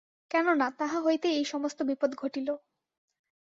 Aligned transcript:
কেন 0.31 0.47
না, 0.53 0.67
তাহা 0.79 0.97
হইতেই 1.01 1.33
এই 1.35 1.45
সমস্ত 1.45 1.79
বিপদ 1.83 2.11
ঘটিল। 2.15 2.47